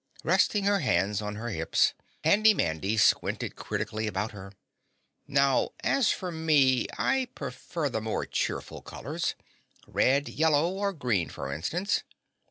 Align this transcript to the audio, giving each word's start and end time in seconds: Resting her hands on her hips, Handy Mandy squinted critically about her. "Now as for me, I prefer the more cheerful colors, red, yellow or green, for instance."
Resting 0.23 0.63
her 0.63 0.79
hands 0.79 1.21
on 1.21 1.35
her 1.35 1.49
hips, 1.49 1.93
Handy 2.23 2.55
Mandy 2.55 2.97
squinted 2.97 3.55
critically 3.55 4.07
about 4.07 4.31
her. 4.31 4.51
"Now 5.27 5.73
as 5.83 6.09
for 6.09 6.31
me, 6.31 6.87
I 6.97 7.27
prefer 7.35 7.87
the 7.87 8.01
more 8.01 8.25
cheerful 8.25 8.81
colors, 8.81 9.35
red, 9.85 10.27
yellow 10.27 10.71
or 10.71 10.91
green, 10.91 11.29
for 11.29 11.53
instance." 11.53 12.01